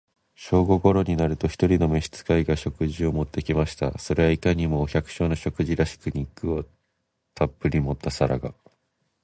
[0.33, 3.95] 正午頃になると、一人の召使が、食事を持って来ました。
[3.99, 6.65] それはいかにも、お百姓の食事らしく、肉を
[7.35, 8.51] たっぶり盛った皿が、